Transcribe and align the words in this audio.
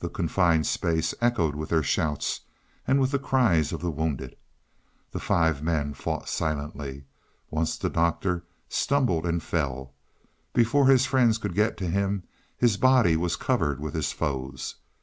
The 0.00 0.10
confined 0.10 0.66
space 0.66 1.14
echoed 1.22 1.54
with 1.56 1.70
their 1.70 1.82
shouts, 1.82 2.40
and 2.86 3.00
with 3.00 3.12
the 3.12 3.18
cries 3.18 3.72
of 3.72 3.80
the 3.80 3.90
wounded. 3.90 4.36
The 5.12 5.18
five 5.18 5.62
men 5.62 5.94
fought 5.94 6.28
silently. 6.28 7.04
Once 7.50 7.78
the 7.78 7.88
Doctor 7.88 8.44
stumbled 8.68 9.24
and 9.24 9.42
fell. 9.42 9.94
Before 10.52 10.86
his 10.88 11.06
friends 11.06 11.38
could 11.38 11.54
get 11.54 11.78
to 11.78 11.88
him, 11.88 12.24
his 12.58 12.76
body 12.76 13.16
was 13.16 13.36
covered 13.36 13.80
with 13.80 13.94
his 13.94 14.12
foes. 14.12 14.74